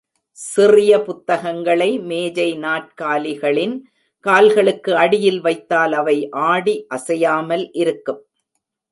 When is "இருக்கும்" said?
7.73-8.21